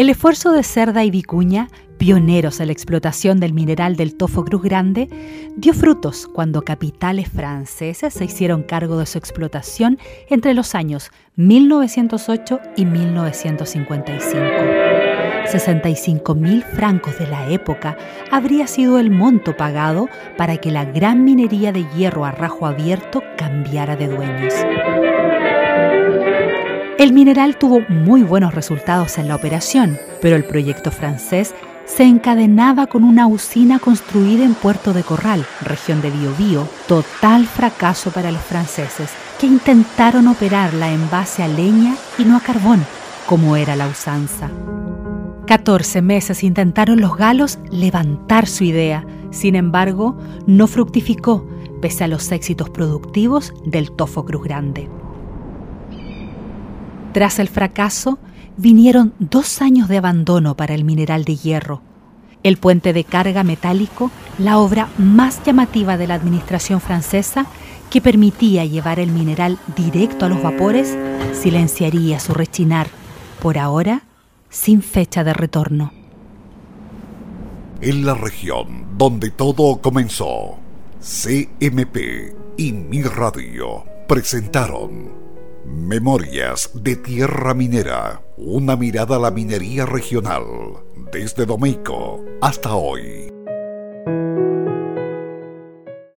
[0.00, 1.68] El esfuerzo de Cerda y Vicuña,
[1.98, 5.10] pioneros en la explotación del mineral del Tofo Cruz Grande,
[5.58, 9.98] dio frutos cuando capitales franceses se hicieron cargo de su explotación
[10.30, 14.40] entre los años 1908 y 1955.
[15.48, 17.98] 65 mil francos de la época
[18.30, 20.08] habría sido el monto pagado
[20.38, 24.54] para que la gran minería de hierro a rajo abierto cambiara de dueños.
[27.00, 31.54] El mineral tuvo muy buenos resultados en la operación, pero el proyecto francés
[31.86, 38.10] se encadenaba con una usina construida en Puerto de Corral, región de Biobío, total fracaso
[38.10, 39.08] para los franceses,
[39.40, 42.84] que intentaron operarla en base a leña y no a carbón,
[43.24, 44.50] como era la usanza.
[45.46, 51.48] 14 meses intentaron los galos levantar su idea, sin embargo, no fructificó
[51.80, 54.99] pese a los éxitos productivos del Tofo Cruz Grande.
[57.12, 58.18] Tras el fracaso,
[58.56, 61.82] vinieron dos años de abandono para el mineral de hierro.
[62.42, 67.46] El puente de carga metálico, la obra más llamativa de la administración francesa,
[67.90, 70.96] que permitía llevar el mineral directo a los vapores,
[71.32, 72.86] silenciaría su rechinar,
[73.42, 74.04] por ahora
[74.48, 75.92] sin fecha de retorno.
[77.80, 80.58] En la región donde todo comenzó,
[81.00, 85.29] CMP y Mi Radio presentaron
[85.64, 90.44] Memorias de Tierra Minera, una mirada a la minería regional,
[91.12, 93.39] desde Domeico hasta hoy.